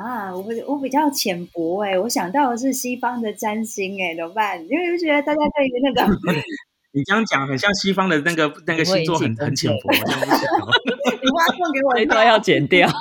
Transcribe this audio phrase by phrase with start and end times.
[0.00, 4.60] 啊，我我比较浅薄哎，我想到的是西方的占星哎，怎么办？
[4.68, 6.06] 因为觉得大家对于那个，
[6.94, 10.38] 你这样讲很像西方的那个那个星座很很浅薄，这样不行。
[11.22, 12.88] 你挖洞给我，这段要剪掉。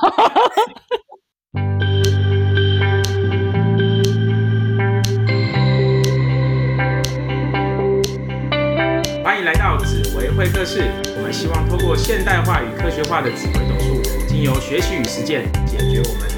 [9.24, 10.82] 欢迎来到紫薇会客室，
[11.16, 16.31] 我们希望透过现代化与科学化的紫微斗数，经由学习与实践，解决我们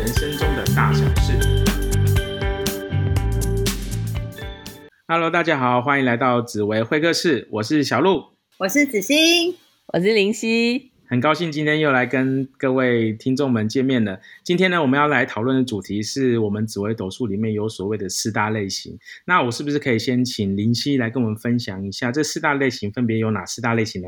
[5.16, 9.56] Hello，大家好，欢迎来到紫薇会客室，我是小鹿，我是子欣，
[9.90, 10.92] 我是林夕。
[11.06, 14.20] 很高兴今天又来跟各位听众们见面了。
[14.44, 18.98] 今天呢，我们要来讨论的主题是我们紫微斗数里面有所谓的四大类型。
[19.28, 24.08] 那我是不是可以先请林夕来跟我们分享一下这四大类型分别有哪四大类型呢？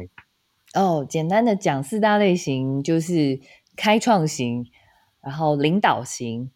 [0.74, 3.40] 哦，简单的讲，四大类型就是
[3.78, 4.66] 开创型，
[5.22, 6.50] 然后领导型、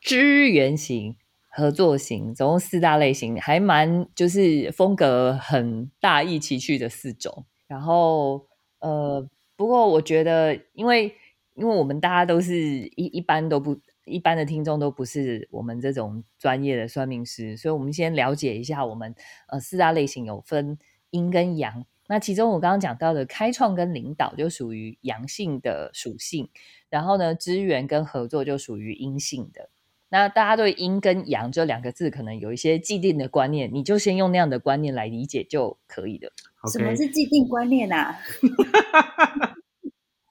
[0.00, 1.16] 支援型、
[1.50, 7.44] 合作型，总共四大类型，还蛮就是风格很大异其趣的四种。
[7.66, 8.46] 然后
[8.78, 9.28] 呃。
[9.56, 11.14] 不过我觉得，因为
[11.54, 19.14] 因为我们大家都是一一般都不一般的听众都不是我们这种专业的算命师，所以我们先了解一下我们
[19.48, 20.78] 呃四大类型有分
[21.10, 21.84] 阴跟阳。
[22.08, 26.48] 那其中我刚刚讲到的开创跟领导就属于阳性的属性，
[26.88, 29.68] 然后呢支援跟合作就属于阴性的。
[30.10, 36.30] 那大家对阴跟阳这两个字可能有一些既定的观念，你就先用那样的观念来理解就可以了。
[36.72, 38.18] 什么是既定观念啊？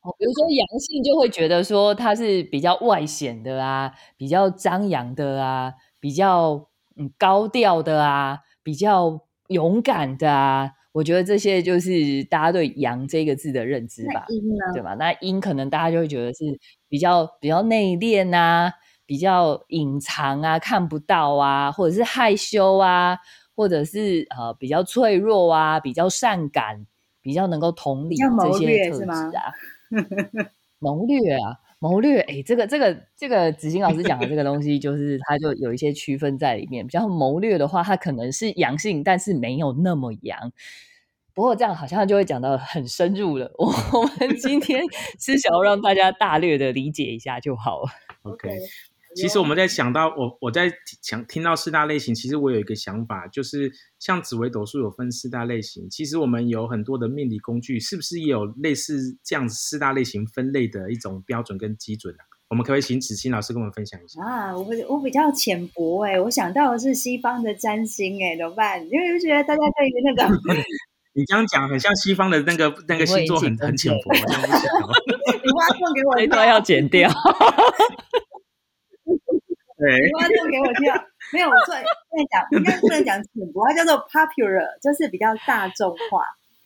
[0.01, 10.71] 哦，比如说阳性就会觉得说它是比较外显的啊，比较张扬的啊，比较嗯高调的啊，比较勇敢的啊。
[10.91, 14.25] 我觉得这些就是大家对“阳”这个字的认知吧，
[14.73, 14.95] 对吧？
[14.95, 18.73] 那阴可能大家就会觉得是比较比较内敛啊，
[19.09, 23.17] 比较隐藏啊，看不到啊，或者是害羞啊。
[23.55, 26.87] 或者是呃比较脆弱啊，比较善感，
[27.21, 29.03] 比较能够同理这些特质
[29.35, 29.51] 啊，
[30.79, 36.87] 谋略啊，谋略，哎，这个这个这个子欣老师讲的这个东西，就是它就有一些区分在里面。
[36.87, 40.53] 比较谋略的话，它可能是阳性，但是没有那么阳。
[41.33, 43.51] 不过这样好像就会讲到很深入了。
[43.57, 44.81] 我我们今天
[45.19, 47.89] 是想要让大家大略的理解一下就好了。
[48.21, 48.49] OK。
[49.15, 50.71] 其实我们在想到我我在
[51.01, 62.23] 想听到四大类型，其实我有一个想法，就是像紫微斗数有分四大类型，其实我们有很多的命理工具，是不是也有类似这样子四大类型分类的一种标准跟基准啊？
[62.49, 64.57] 我们可不可以请子欣老师跟我们分享一下啊？
[64.57, 68.81] 我我比较浅薄哎，我想到的是西方的占星哎，怎么办？
[68.89, 70.33] 因为觉得大家对于那个
[71.13, 77.09] 你这样讲很像西方的那个那个星座很很浅薄， 你挖洞给我，这段要剪掉。
[79.79, 80.93] 你挖洞给我跳，
[81.31, 81.83] 没有，我说在
[82.29, 86.23] 讲，应该不能讲浅薄，它叫做 popular，就是比较大众化，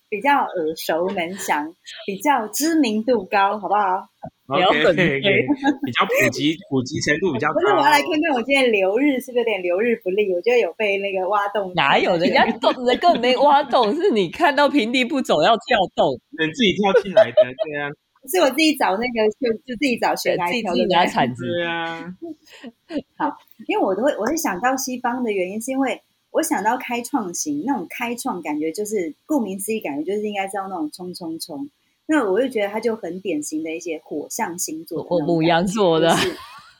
[0.09, 1.75] 比较耳熟能详，
[2.07, 4.09] 比较知名度高，好不好
[4.50, 7.53] ？OK，比较普及，普及程度比较高。
[7.53, 10.34] 不是，我要来看看我今天留日是不是有点留日不利？
[10.34, 17.90] 我觉得有被那个挖洞，哪有人家洞 人根本没挖洞，是你看到平地不走要跳洞， 你自己跳进来的，对啊。
[18.29, 22.13] 是我自己找那个，就就自己找悬崖自己拿铲子啊。
[23.17, 26.01] 好，因为我都会，我会想到西方的原因，是因为
[26.31, 31.69] 我想到开创型那种开创感觉，就是顾名思义，感觉就是应该是要那种冲冲冲。
[32.06, 36.16] 那我就觉得它就很典型的一些火象星座，火母羊座的。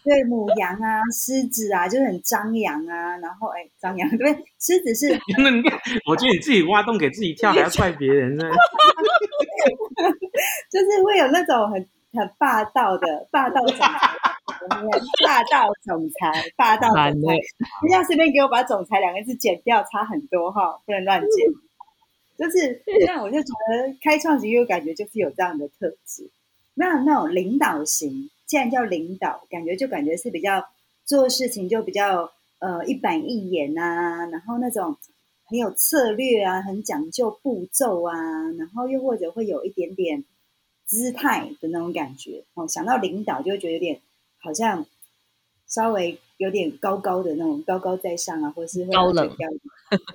[0.03, 3.18] 对母羊啊，狮子啊，就是很张扬啊。
[3.20, 5.08] 然后哎，张扬 对，狮子是。
[6.06, 8.44] 我觉得你自己挖洞给自己跳，还要怪别人呢。
[10.72, 13.88] 就是会有那种很很霸道的霸道总裁，
[15.26, 17.38] 霸道总裁，霸道总裁。
[17.81, 21.30] 不要随便给我把“总裁”两个字剪掉，差很多哈，不能乱剪。
[22.38, 26.30] 就是，那我就觉得开创型又感觉就是有这样的特质。
[26.74, 28.30] 那那种领导型。
[28.46, 30.64] 既然叫领导，感觉就感觉是比较
[31.06, 32.29] 做事情就比较
[32.59, 34.96] 呃一板一眼啊，然后那种
[35.46, 38.14] 很有策略啊，很讲究步骤啊，
[38.59, 40.23] 然后又或者会有一点点
[40.85, 42.68] 姿态的那种感觉哦。
[42.68, 44.02] 想到领导就会觉得有点
[44.40, 44.85] 好像
[45.68, 49.35] 稍微有点高高的那种高高在上啊，或者是高冷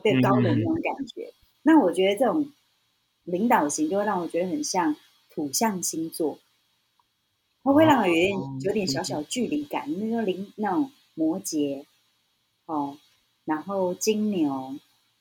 [0.02, 1.32] 对高冷那种感觉。
[1.62, 2.50] 那我觉得这种
[3.24, 4.96] 领导型就会让我觉得很像
[5.30, 6.38] 土象星座。
[7.64, 8.30] 它会让我有点
[8.62, 11.84] 有点小小距离感，那个领那种摩羯，
[12.64, 12.96] 哦，
[13.44, 14.76] 然后金牛，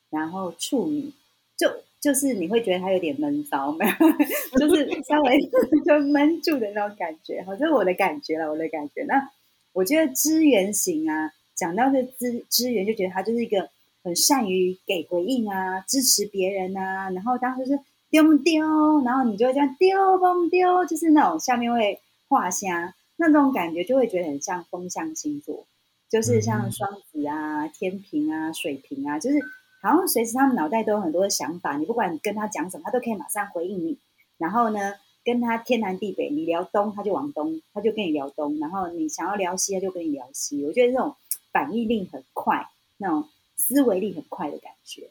[0.09, 1.11] 然后处女，
[1.57, 3.91] 就就是你会觉得它有点闷骚，没有，
[4.59, 5.37] 就是稍微
[5.85, 9.03] 就闷住的那种感觉，好，这是我的感觉了，我的感觉。
[9.07, 9.29] 那
[9.73, 13.69] 我觉得支援型啊，讲到这支支援，就觉得他就是一个
[14.03, 17.09] 很善于给回应啊，支持别人啊。
[17.09, 17.79] 然后当时是
[18.09, 18.63] 丢不丢，
[19.03, 25.65] 然后你就会这样丢不丢，就是那种下面会画虾，那种感觉就会觉得很像风象星座，
[26.09, 29.37] 就是像双子啊、天平啊、水瓶啊，就是
[29.81, 33.97] 好像随时他们脑袋都有很多的想法，你不管你跟他讲什么，他都可以马上回应你。
[34.37, 34.93] 然后呢？
[35.25, 40.63] 跟他天南地北，你聊东他就往东，他就跟你聊东；然后你想要聊西，他就跟你聊西。
[40.63, 41.13] 我觉得这种
[41.51, 42.65] 反应力很快，
[42.95, 43.27] 那种
[43.57, 45.09] 思维力很快的感觉。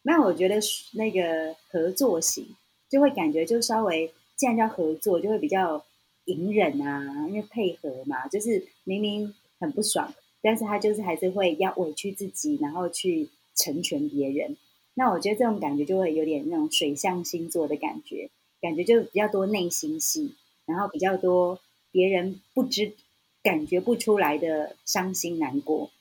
[0.00, 0.58] 那我觉得
[0.94, 2.56] 那个合作型
[2.88, 5.84] 就会感觉就稍微，既然叫合作，就会比较
[6.24, 10.10] 隐忍啊，因为配合嘛，就是明明很不爽，
[10.40, 14.56] 但是他就是还是会要委屈自己，然后去成全别人。
[14.94, 18.30] 那我觉得这种感觉就会有点那种水象星座的感觉。
[18.60, 20.34] 感觉就比较多内心戏，
[20.66, 21.60] 然后比较多
[21.92, 22.92] 别人不知、
[23.40, 25.92] 感觉不出来的伤心难过，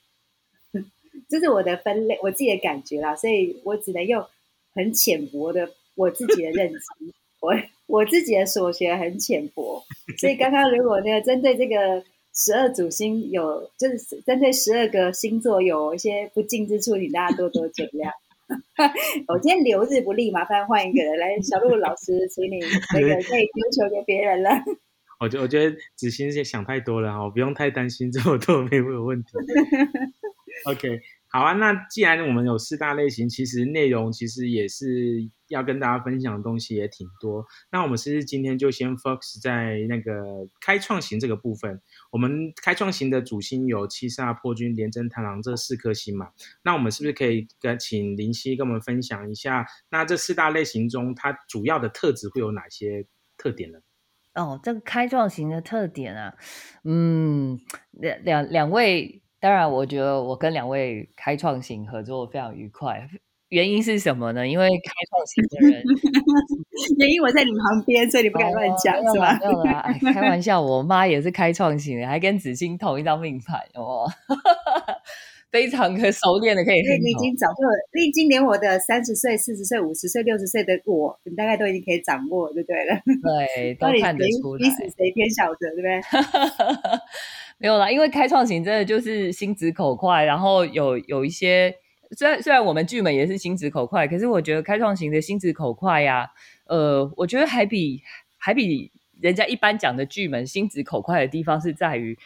[1.29, 4.25] 这是我的分类，我自己的感觉啦，所以我只能用
[4.73, 6.79] 很浅薄的我自己的认知，
[7.39, 7.53] 我
[7.85, 9.83] 我自己的所学很浅薄，
[10.17, 12.03] 所以刚刚如果那个针对这个
[12.37, 18.11] 十二主星有，就是针对十二个星座有一些不敬之处，请大家多多见谅。
[19.27, 21.35] 我今天留日不利，麻烦换一个人来。
[21.41, 22.59] 小鹿老师，请你
[22.93, 24.51] 那个可以丢球给别人了。
[25.19, 29.29] 我觉我觉得子欣是想太多了哈，不用太担心这么多没有问题。
[30.65, 31.01] OK。
[31.29, 37.45] 好啊，那既然我们有四大类型，其实内容其实也是要跟大家分享的东西也挺多。
[37.69, 41.81] 那我们是不是今天就先 focus 在那个开创型这个部分？
[42.11, 46.29] 我们开创型的主星有七煞、破军、廉贞、螳螂这四颗星嘛？
[46.63, 49.65] 那我们是不是可以跟请林夕跟我们分享一下？
[49.89, 53.05] 那这四大类型中，它主要的特质会有哪些
[53.37, 53.79] 特点呢？
[54.33, 56.35] 哦，这个开创型的特点啊，
[56.85, 57.59] 嗯，
[57.91, 59.21] 两两两位。
[59.39, 63.07] 当然，我觉得我跟两位开创型合作非常愉快。
[63.49, 64.45] 原因是什么呢？
[64.45, 65.83] 因为开创型的人，
[66.99, 69.39] 原因我在你旁边，所以你不敢乱讲，是吧？
[69.39, 74.05] 没有啦，开玩笑，我妈也是开创型的，还跟子欣同一张命盘哦，
[75.49, 76.83] 非常的熟练的，可以。
[76.83, 77.63] 所以你已经早就
[77.93, 82.99] 历经连我的三十岁、四十岁、五十岁、六十岁的我，你大概都已经可以掌握，对不对了？
[83.05, 86.01] 对， 都看得出来，彼此谁偏晓得，对不对？
[87.59, 91.75] 没有啦，因为开创型真的就是心直口快，然后有有一些
[92.11, 96.29] 虽然虽然我们剧本也是心直口快，可是我觉得开创型的心直口快呀，
[96.65, 98.03] 呃，我觉得还比
[98.37, 102.17] 还比人家一般讲的剧本心直口快的地方是在于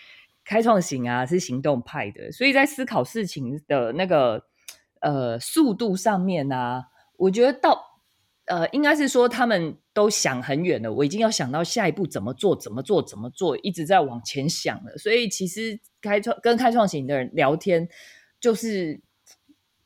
[0.44, 4.44] 开创型啊是行动派的，所以在思考事情的那个
[5.00, 6.88] 呃速度上面啊，
[7.18, 7.91] 我觉得到。
[8.52, 14.98] 呃，应该是说他们都想很远了，我已经要想到下一步怎么做，怎么做，怎么做，一直在往前想了。
[14.98, 17.88] 所以其实开创跟开创型的人聊天，
[18.42, 19.00] 就是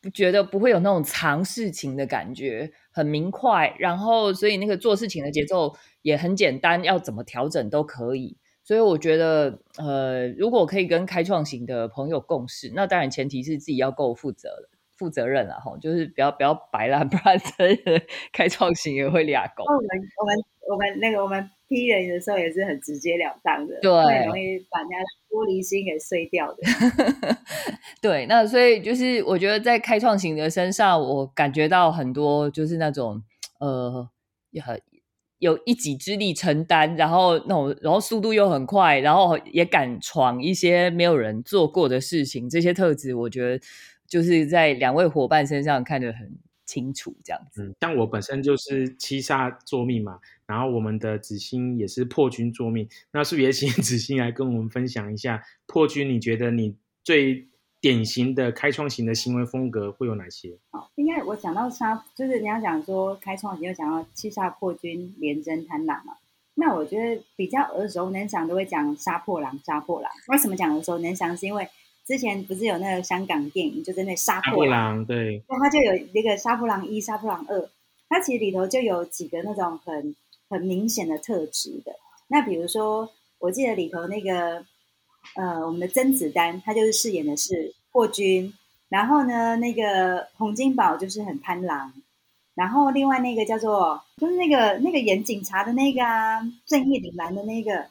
[0.01, 3.75] 不觉得不会有那种藏事情的感觉，很明快。
[3.77, 8.35] 然后所以那个做事情的节奏也很简单，要怎么调整都可以。
[8.63, 14.69] 所以我觉得，呃，如果可以跟开创型的朋友共事，那当然前提是自己要够负责的。
[14.97, 18.01] 负责任啊，吼，就是不要不要白烂， 不然真的
[18.31, 19.63] 开创型也会俩狗。
[19.65, 19.87] 我们
[20.21, 20.35] 我们
[20.69, 23.91] 我们那个我们批人的时候也是很直截了当的，对，
[24.25, 24.95] 容易把人家
[25.29, 26.57] 玻璃心给碎掉的。
[28.01, 33.21] 对，那所以就是我觉得在开创型的身上，我感觉到很多就是那种
[33.59, 34.09] 呃，
[34.63, 34.81] 很
[35.39, 43.63] 有一己之力承担，然后那种然后速度又很快，然后也敢闯一些没有人做过的事情，这些特质我觉得。
[44.07, 46.31] 就是在两位伙伴身上看得很
[46.65, 47.63] 清楚，这样子。
[47.63, 56.09] 嗯，像我本身就是七煞座命嘛，然后我们的子星也是破军作命，那是不是也请子星来跟我们分享一下破军？
[56.09, 57.47] 你觉得你最
[57.81, 60.57] 典型的开创型的行为风格会有哪些？
[60.71, 66.15] 好，应该我讲到杀，就是你要讲说开创型，就讲到七煞破军连贞贪婪嘛。
[66.55, 70.09] 那我觉得比较耳熟能详都会讲杀破狼，杀破狼。
[70.29, 71.35] 为什么讲耳熟能详？
[71.37, 71.67] 是因为
[72.07, 77.67] 之前不是有那个香港电影，就是那杀破狼，对，那他就有那个杀破狼一、杀破狼二，
[78.07, 80.15] 它其实里头就有几个那种很
[80.47, 81.93] 很明显的特质的。
[82.27, 83.09] 那比如说，
[83.39, 84.63] 我记得里头那个
[85.35, 88.53] 呃，我们的甄子丹，他就是饰演的是霍军，
[88.89, 91.91] 然后呢，那个洪金宝就是很贪狼，
[92.53, 97.87] 然后另外那个叫做就是那个那个演警察的那个啊，正义凛然的那个。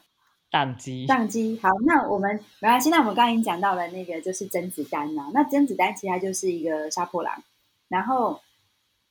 [0.55, 1.59] 宕机，宕机。
[1.61, 2.89] 好，那我们没关系。
[2.89, 5.29] 那我们刚刚已经讲到了那个，就是甄子丹呐。
[5.33, 7.43] 那甄子丹其实他就是一个杀破狼，
[7.89, 8.39] 然后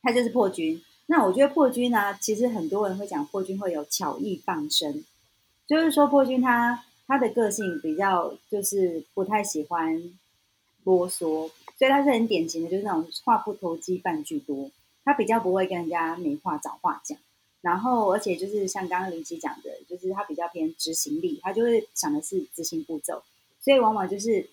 [0.00, 0.82] 他就是破军。
[1.04, 5.04] 那我觉得破军呢，其实很多人会讲破军会有巧艺傍身，
[5.66, 10.02] 就是说破军他他的个性比较就是不太喜欢
[10.84, 14.70] 啰嗦，所以他是很典型的，就是那种话不投机半句多。
[15.04, 17.18] 他比较不会跟人家没话找话讲，
[17.64, 23.22] 然后而且就是像刚刚林夕讲的，就是他比较偏执行力，他就会想的是执行步骤，
[23.60, 24.48] 所以往往就是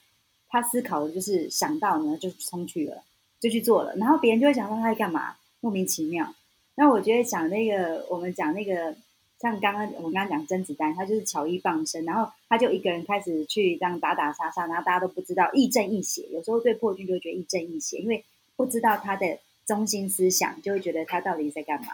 [0.50, 3.04] 他思考的就是想到呢就冲去了，
[3.40, 6.34] 就去做了，然后别人就会想说他在干嘛，莫名其妙。
[6.76, 8.96] 那我觉得讲那个，我们讲那个。
[9.42, 16.22] 像刚刚我们刚刚讲甄子丹，他就是巧艺傍身，然后他就一个人开始去这样打打杀杀，然后大家都不知道亦正亦邪。
[16.32, 18.24] 有时候对破军就会觉得亦正亦邪，因为
[18.56, 21.88] 不知道他的中心思想，就会觉得他到底在干嘛。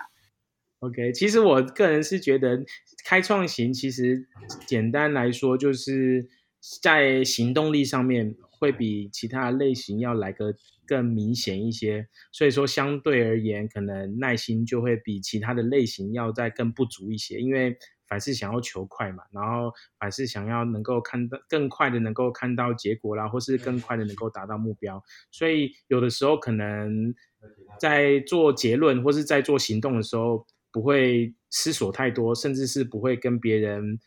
[0.79, 2.63] OK，其实我个人是觉得
[3.05, 4.27] 开创型其实
[4.65, 6.27] 简单来说就是
[6.81, 10.53] 在行动力上面会比其他类型要来个。
[10.89, 17.41] 更明显一些，所以说相对而言，可能耐心就会比其他的类型要再更不足一些。
[17.41, 19.69] 因为凡是想要求快嘛，然后
[19.99, 27.13] 凡是想要能够看到更快的能够看到结果啦，或是更快的能够达到目标，所以有的时候可能
[27.77, 33.99] 在做结论或是在做行动的时候，不会思索太多，甚至是不会跟别人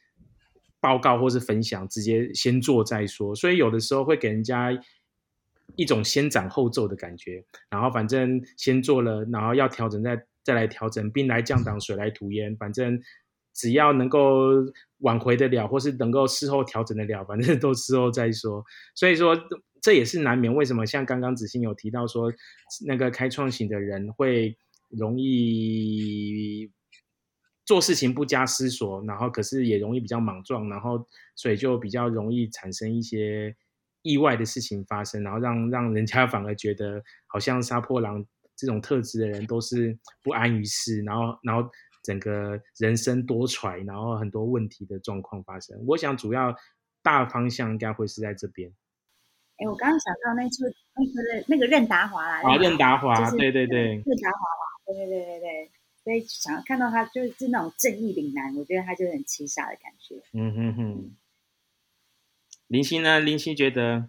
[0.81, 3.35] 报告或是分享，直接先做再说。
[3.35, 4.79] 所以有的时候会给人家。
[5.77, 13.01] 一种先斩后奏的感觉，然后反正先做了，然后要调整再再来调整，兵来将挡，水来土掩，反正
[13.55, 14.49] 只要能够
[14.99, 18.65] 挽回得了，或是能够事后调整得了，反正都事后再说。
[18.97, 19.39] 所以说
[19.81, 20.53] 这也是难免。
[20.53, 22.33] 为什么像刚刚子欣有提到说，
[22.85, 24.59] 那个开创型的人会
[24.91, 26.71] 容易
[27.65, 33.57] 做事情不加思索，然后可是也容易比较莽撞，然后所以就比较容易产生一些。
[34.03, 38.25] 意外的事情发生，然后让让人家 反而觉得好像杀破狼
[38.57, 41.69] 这种特质的人都是不安于世，然后然后
[42.03, 45.79] 整个人生多舛，然后很多问题的状况发生。
[45.87, 46.51] 我想主要
[47.03, 48.73] 大方向应该会是在这边。
[49.59, 50.65] 哎，我刚刚想到那出
[50.97, 54.60] 那个那个任达华啦，啊，任达华，对对对，任达华嘛，
[54.95, 55.71] 对对对对对，
[56.03, 60.17] 所以想要看到他就是那种正义凛然，我觉得他就很气煞的感觉。
[60.33, 61.17] 嗯哼哼。
[62.67, 63.19] 林夕呢？
[63.19, 64.09] 林夕觉得，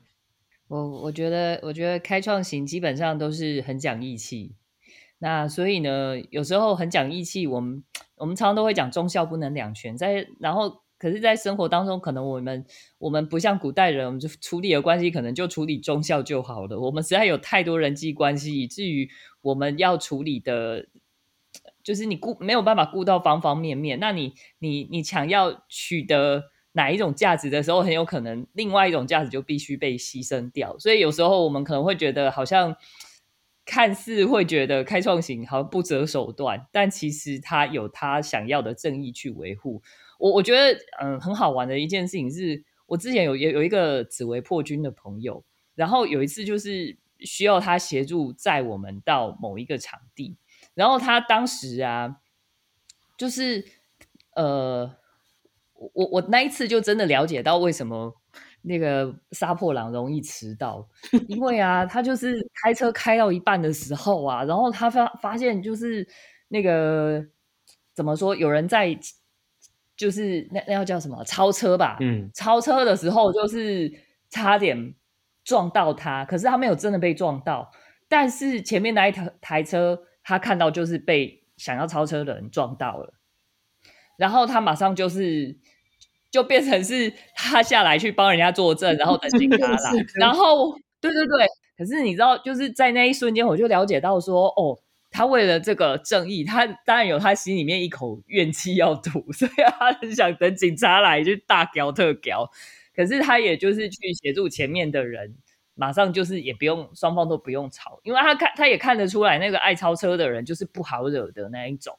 [0.67, 4.55] 我我觉得，我觉得开创型基本上都是很讲义气。
[5.17, 7.83] 那所以呢，有时候很讲义气，我们
[8.17, 9.97] 我们常常都会讲忠孝不能两全。
[9.97, 12.63] 在然后，可是，在生活当中，可能我们
[12.99, 16.79] 我们不像古代人，我们就处理的关系可能就处理忠孝就好了。
[16.79, 19.09] 我们实在有太多人际关系，以至于
[19.41, 20.87] 我们要处理的，
[21.83, 23.99] 就是你顾没有办法顾到方方面面。
[23.99, 26.45] 那你你你想要取得。
[26.73, 30.73] 哪一种价值的时候，很有可能另外一种价值就必须被牺牲掉。
[30.79, 32.73] 所以有时候我们可能会觉得，好像
[33.65, 39.81] 看似会觉得开创型好像不择手段，但其实他有他想要的正义去维护。
[40.17, 45.43] 我我觉得，嗯，很好玩的一件事情是，我之前有有有一个紫薇破军的朋友，
[45.75, 50.37] 然后有一次就是需要他协助载我们到某一个场地，
[50.73, 52.17] 然后他当时啊，
[53.17, 53.65] 就是
[54.35, 54.95] 呃。
[55.95, 58.15] 我我那一次就真的了解到为什么
[58.61, 60.87] 那个杀破狼容易迟到，
[61.27, 66.07] 因为啊，他就是开车开到一半的时候啊，然后他发发现就是
[66.49, 67.25] 那个
[67.95, 68.95] 怎么说，有人在
[69.97, 71.97] 就是那那要叫什么超车吧？
[71.99, 73.91] 嗯，超车的时候就是
[74.29, 74.93] 差点
[75.43, 77.71] 撞到他，可是他没有真的被撞到，
[78.07, 83.13] 但是前面那一台台车他看到就是被想要超车的人撞到了。
[84.17, 85.57] 然后他马上就是，
[86.29, 89.91] 就变成是他下来去帮人家作证，然后等警察 来。
[90.15, 91.47] 然后，对对对。
[91.77, 94.77] 可是你知道，就是在那一瞬间，我就了解到说，哦，
[95.09, 102.51] 他为了这个正义，他当然有他心里面一口怨气要吐， 所以他很想等警察来就大屌特屌。
[102.95, 105.35] 可是他也就是去协助前面的人，
[105.75, 111.97] 马上就是也不用双方都不用吵，因为他看他也看得出来，那个爱超车的人就是不好惹的那一种。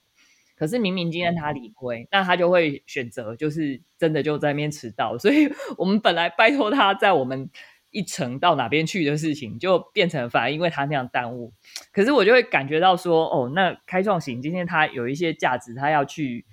[0.54, 7.50] 可是明明今天他理亏，那他就会选择就是真的就在那边迟到，所以 我们本来拜托他在我们
[7.90, 11.52] 一程到哪边去的事情，就变成反而因为他那样耽误。
[11.90, 16.46] 可是我就会感觉到说，哦，那开创型今天他有一些价值，他要去，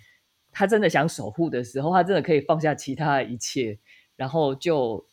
[0.51, 3.77] 他真的想守护的时候，他真的可以放下其他的一切，
[4.19, 5.05] 然后就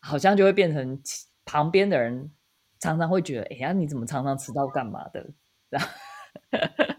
[0.00, 0.98] 好像就会变成
[1.44, 2.30] 旁边的人
[2.80, 5.26] 常常会觉得，哎呀，你怎么常常迟到干嘛的？
[5.70, 5.86] 这样。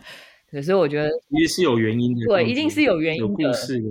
[0.51, 3.49] 可是我觉得其实是有原因的，对，一定是有原因的。
[3.49, 3.81] 故事。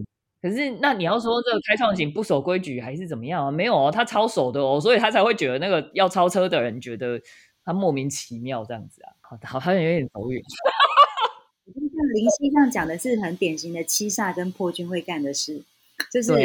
[0.40, 3.50] 可是那你要说这个开创型不守规矩还是怎么样啊？
[3.50, 7.20] 没有哦，他超守的哦，所以他才会觉得那个要超车的人觉得
[7.64, 9.10] 他莫名其妙这样子啊。
[9.20, 10.40] 好，好像有点走远。
[11.66, 15.62] 像林夕这样讲的是很典型的七煞跟破军会干的事，
[16.12, 16.44] 就是对，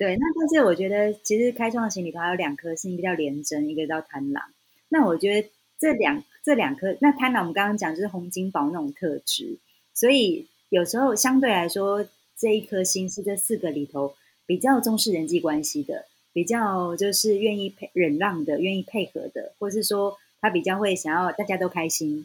[0.00, 4.42] 对那但是我觉得其实开创型里头还有两颗星，一个叫廉贞，一个叫贪狼。
[4.88, 9.58] 那我觉得这两这两颗，那贪狼我们刚刚讲就是洪金宝那种特质，
[9.92, 14.14] 所以有时候相对来说这一颗星是这四个里头
[14.46, 22.24] 比较重视人际关系的，比较就是愿意配忍让的，愿意配合的，或是说他比较会想要大家都开心。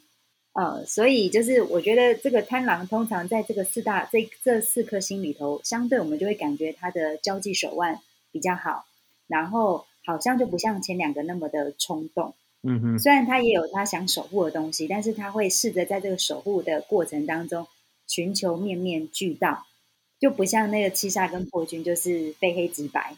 [0.55, 7.99] 呃，所以就是我觉得这个贪狼通常在这个四大这这四颗星里头，相对我们就会感觉他的交际手腕
[8.31, 8.85] 比较好，
[9.27, 12.33] 然后好像就不像前两个那么的冲动。
[12.63, 17.67] 嗯哼，虽然他也有他想守护的东西，但是他会试着在这个守护的过程当中
[18.07, 19.65] 寻求面面俱到，
[20.21, 23.17] 就不像那个七煞跟破军就是非黑即白，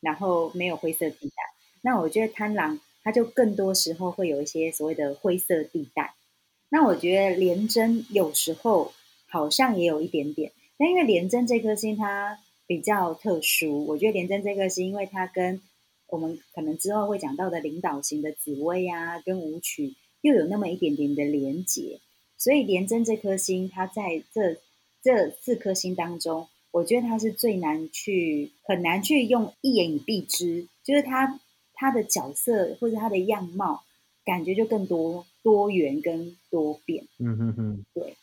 [0.00, 1.34] 然后没有灰色地带。
[1.82, 6.14] 那我觉得贪狼他就更多时候会有一些所谓的灰色地带。
[6.68, 8.92] 那我觉得廉贞有时候
[9.28, 15.60] 好像也有一点点，但因为廉贞这颗星它比较特殊，我觉得廉贞这颗星，因为它跟
[16.08, 22.00] 我们可能之后会讲到的领导型的紫薇啊，跟舞曲又有那么一点点的连结，
[22.36, 24.56] 所以廉贞这颗星，它在这
[25.02, 31.40] 这四颗星当中，我觉得它是最难去很难去用一言以蔽之，就是它
[31.74, 33.84] 它的角色或者它的样貌。
[34.24, 38.16] 感觉就更多多元跟多变，嗯哼哼，对，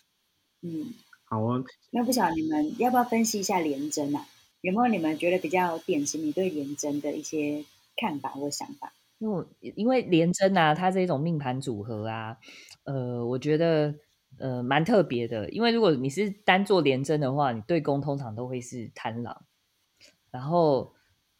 [0.62, 1.63] 嗯，好啊。
[1.92, 4.25] 那不晓得你们要不要分析一下廉贞啊？
[4.60, 7.63] 有没有你们觉得比较典型你对廉贞的一些
[7.96, 8.92] 看法或想法？
[9.20, 12.36] 因为因为廉贞啊，它这种命盘组合啊，
[12.84, 13.96] 呃，我觉得
[14.39, 15.50] 呃蛮特别的。
[15.51, 19.46] 因为如果你是单做廉贞的话，你对宫通常都会是贪狼，
[20.30, 20.94] 然后。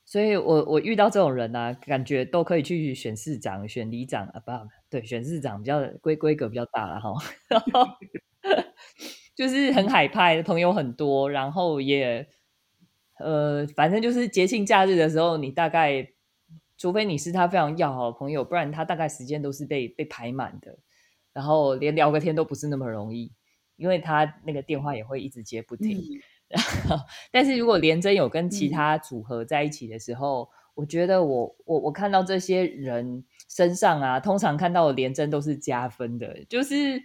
[0.06, 4.52] 所以，我我遇到这种人呢，感觉都可以去选市长、选里长啊，不
[4.94, 7.12] 对，选市长比较规规格比较大了哈。
[9.34, 12.28] 就是很海派，朋友很多，然后也
[13.18, 16.08] 呃，反正就是节庆假日的时候，你大概
[16.78, 20.78] 除非你是他非常要好的朋友，不然他大概时间都是被被排满的，
[21.34, 23.32] 然后连聊个天都不是那么容易，
[23.78, 26.00] 因为他那个电话也会一直接不停。
[26.50, 27.00] 然后
[27.32, 37.02] 但是，如果连真有跟其他组合在一起的时候，我觉得我我我看到这些人身上啊，通常看到的连真都是加分的，就是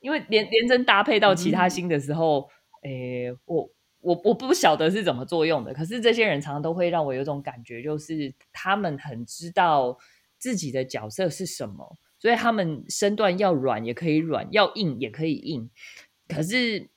[0.00, 2.48] 因为连连真搭配到其他星的时候，
[2.82, 9.98] 诶，我我我不晓得是怎么作用的，可是这些人常常都会让我有种感觉，就是他们很知道
[10.38, 15.70] 自己的角色是什么，所以他们身段要软也可以软，要硬也可以硬，
[16.28, 16.88] 可是。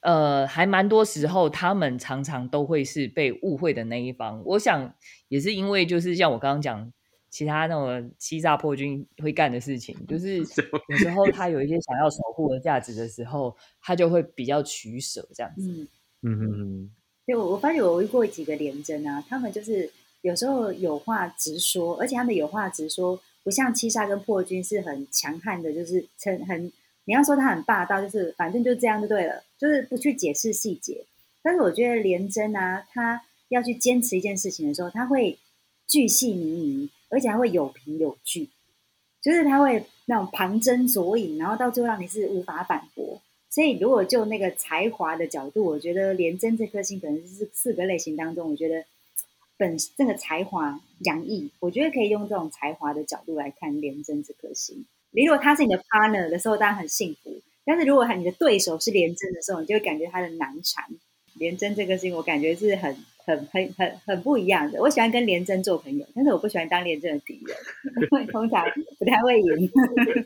[0.00, 4.40] 呃，还蛮多时候，他们常常都会是被误会的那一方。
[4.44, 4.94] 我想
[5.26, 6.92] 也是因为，就是像我刚刚讲，
[7.30, 15.62] 其他那种欺诈破军会干的事情，就是有时候 他有一些想要守护的价值的时候，他就会比较取舍这样子。
[15.68, 15.88] 嗯
[16.22, 16.90] 嗯嗯。
[17.26, 19.90] 对，我我发现我遇过几个连贞啊，他们就是
[20.22, 26.72] 有时候有话直说，而且他们有话直说，不像七杀跟破军是很强悍的，就是很很。
[27.04, 31.06] 你要说他很霸道，就是反正就这样就对了，就是不去解释细节。
[31.42, 35.38] 但是我觉得廉贞啊，他要去坚持一件事情的时候，他会
[35.86, 38.48] 巨细靡遗，而且还会有凭有据，
[39.22, 43.20] 就是他会那种旁征左引，然后到最后让你是无法反驳。
[43.50, 48.84] 所以如果就那个才华的角度，我觉得廉贞这颗星可能是四个类型当中，我觉得
[49.56, 54.84] 本这个才华洋溢，我觉得可以用这种才华的角度来看廉贞这颗星。
[55.10, 60.84] 你如果他是你的 partner 的时候，当然很幸福；但是如果你的对手是廉贞的时候，你就会感觉他的难缠。
[61.34, 62.94] 廉贞这颗星，我感觉是很、
[63.28, 64.80] 很、很、很、很不一样的。
[64.80, 68.64] 我喜欢跟廉贞做朋友，但是我不喜欢当廉贞的敌人，通常
[68.98, 69.70] 不太会赢。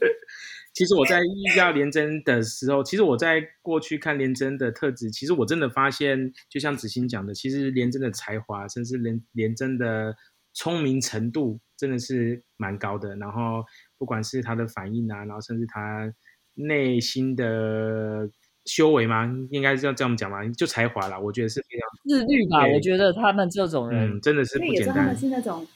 [0.72, 10.16] 其实我在遇到廉贞的时候，其实我在过去看廉贞的特质，其实我真的发现，就像子欣讲的，其实廉贞的才华，甚至廉廉贞的
[10.54, 13.16] 聪明程度，真的是蛮高的。
[13.16, 13.64] 然后。
[13.98, 16.12] 不管是他的反应啊，然后甚至他
[16.54, 18.28] 内心的
[18.64, 22.66] 修为吗，应该是要这样讲嘛，就才华啦，我觉得是非常自律吧。
[22.66, 24.94] 我觉得他们这种人真的是不简单。
[24.94, 25.66] 他们是那种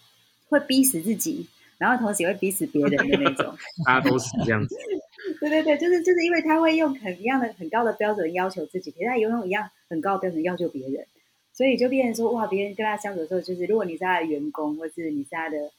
[0.49, 1.47] 会逼死自己，
[1.79, 3.57] 然后同时也会逼死别人的那种。
[3.85, 4.77] 大家都是这样子。
[5.41, 11.07] 对对对，就是就是因为他会用很一样的很高的标准要求自己，也他也用一样很高的标准要求别人，
[11.53, 15.71] 所以就变成说，哇，别人跟他相处的时候，就是如果你是他的员工，或是你是他的。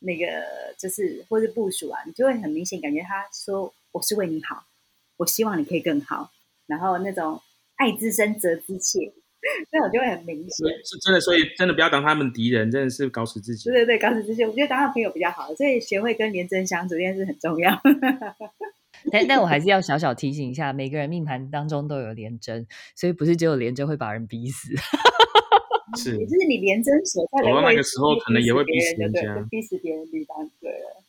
[0.00, 0.26] 那个
[0.78, 4.62] 就是，或是部署啊，你就会很明显感觉他说我是为你好，
[5.16, 6.30] 我希望你可以更好，
[6.68, 7.40] 然后那种
[7.74, 9.12] 爱之深责之切，
[9.72, 10.68] 那种就会很明显。
[10.84, 13.70] 是真的，所以真的不要当他们敌人，真的是搞死自己。
[13.70, 14.44] 对对对，搞死自己。
[14.44, 17.80] 我觉得当他朋友比较好，所以学会跟廉贞相处这件事很重要。
[19.12, 24.68] 但但我还是要小小提醒一下，每个人命盘当中都有廉贞，所以不是只有廉贞会把人逼死。
[25.96, 30.50] 是，也就是你连针所在的那个时候，可能也会逼死人家，逼死别人地方。
[30.60, 31.02] 对了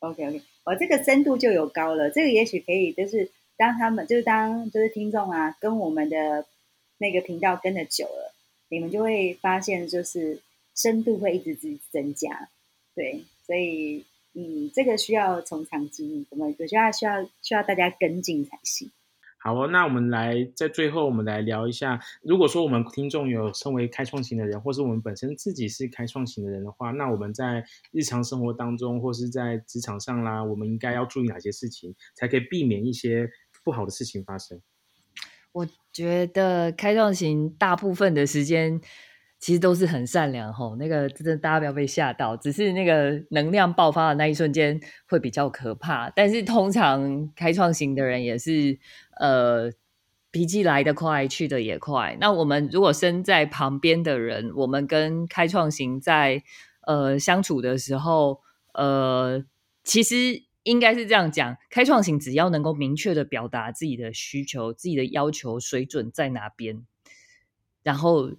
[0.00, 2.10] ，OK OK，我这个深度就有高了。
[2.10, 6.46] 这个也许可以，就是当他们，就是当就是听众啊，跟我们的
[6.98, 8.34] 那个频道跟的久了，
[8.68, 10.40] 你们就会发现，就是
[10.74, 12.48] 深度会一直直增加。
[12.94, 16.48] 对，所以嗯，这个需要从长计议，我们？
[16.48, 18.90] 我觉得需要需要大家跟进才行。
[19.38, 22.00] 好哦，那我们来在最后，我们来聊一下。
[22.22, 27.62] 如果说我们听众有身为开创型的人，或是我们本身自己是开创型的人的话，那我们在
[27.92, 33.30] 日常生活当中，或是在职场上啦，我们应该要注意哪些事情，才可以避免一些
[33.64, 34.60] 不好的事情发生？
[35.52, 38.80] 我觉得开创型大部分的时间。
[39.40, 46.08] 其实都是很善良吼，那个真的大家不要被吓到，只是那个能量爆发的那一瞬间会比较可怕。
[46.08, 48.78] 但是通常开创型的人也是，
[49.20, 49.70] 呃，
[50.30, 52.16] 脾气来得快，去的也快。
[52.18, 56.42] 那我们如果身在旁边的人，我们跟开创型在
[56.86, 58.40] 呃相处的时候，
[58.72, 59.44] 呃，
[59.82, 66.84] 其实应该是这样讲：开创型只要能够明确的表达自己的需求、自己的要求水准在哪边，
[67.82, 68.32] 然后。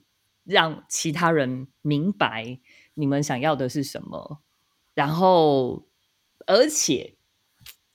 [0.47, 2.59] 让其他人明白
[2.93, 4.43] 你们想要的是什么，
[4.93, 5.87] 然后
[6.45, 7.15] 而且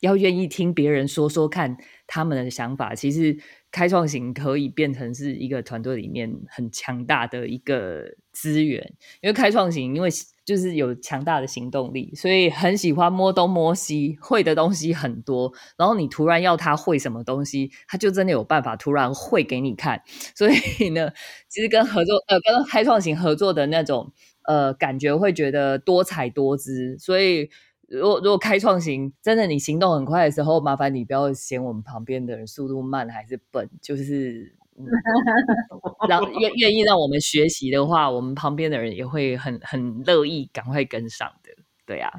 [0.01, 1.77] 要愿意听别人说说看
[2.09, 2.93] 他们的想法。
[2.93, 3.39] 其实
[3.71, 10.11] 开创型可以变成是一个团队里面很强大的一个资源，因为开创型因为。
[10.51, 15.53] 就是有强大的行动力，所以很喜欢摸东摸西，会的东西很多。
[15.77, 20.03] 然后你突然要他会什么东西，他就真的有办法突然会给你看。
[20.35, 21.13] 所以呢，
[21.49, 24.13] 其实跟合作呃跟开创型合作的那种
[24.49, 26.99] 呃感觉，会觉得多彩多姿。
[26.99, 27.49] 所以
[27.87, 34.59] 如果如果开创型真的你行动很快的时候，麻烦你不要嫌我们旁边的人速度慢还是笨，就是。
[36.09, 41.51] 让愿愿意让我们学习的话，我们旁边的人也会很很乐意赶快跟上的。
[41.87, 42.11] 对啊，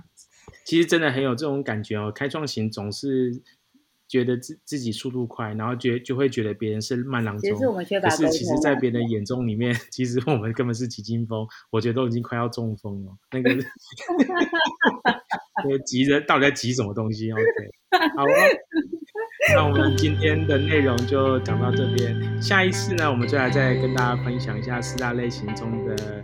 [0.66, 2.12] 其实真的很有这种感觉哦。
[2.14, 3.42] 开创型总是
[4.08, 7.50] 觉得自自己速度快，然后觉就会觉得别人是慢郎中。
[7.50, 11.48] 其实我们缺乏可是其实，在别人眼中里面， 其实我们根本是急惊风。
[11.70, 13.14] 我觉得都已经快要中风了。
[13.32, 13.56] 那个，
[15.86, 17.44] 急着到底在急什么东西？OK，
[18.18, 18.26] 好。
[19.56, 26.24] 那我们今天的内容就讲到这边，下一次呢，我们就来再跟大家分享一下四大类型中的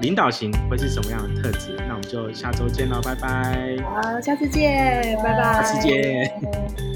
[0.00, 1.76] 领导型会是什么样的特质。
[1.88, 3.76] 那我们就下周见喽，拜拜。
[3.82, 5.54] 好，下次见，拜拜。
[5.54, 6.95] 下次见。